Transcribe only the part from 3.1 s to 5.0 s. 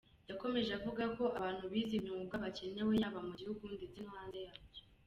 mu gihugu ndetse no hanze yacyo.